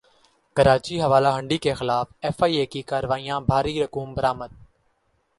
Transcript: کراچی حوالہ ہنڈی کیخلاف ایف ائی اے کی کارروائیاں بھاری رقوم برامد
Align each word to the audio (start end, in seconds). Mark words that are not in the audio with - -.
کراچی 0.55 0.95
حوالہ 1.01 1.27
ہنڈی 1.35 1.57
کیخلاف 1.65 2.07
ایف 2.23 2.43
ائی 2.43 2.55
اے 2.59 2.65
کی 2.71 2.81
کارروائیاں 2.91 3.39
بھاری 3.49 3.73
رقوم 3.83 4.13
برامد 4.13 4.51